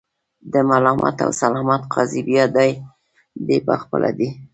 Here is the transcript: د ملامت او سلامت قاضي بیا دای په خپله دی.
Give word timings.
د 0.51 0.53
ملامت 0.69 1.17
او 1.25 1.31
سلامت 1.41 1.81
قاضي 1.93 2.21
بیا 2.29 2.43
دای 3.47 3.59
په 3.65 3.73
خپله 3.81 4.09
دی. 4.17 4.29